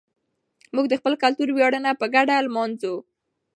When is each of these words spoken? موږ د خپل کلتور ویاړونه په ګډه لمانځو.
موږ 0.75 0.85
د 0.89 0.93
خپل 0.99 1.13
کلتور 1.23 1.47
ویاړونه 1.53 1.89
په 1.99 2.05
ګډه 2.15 2.35
لمانځو. 2.45 2.93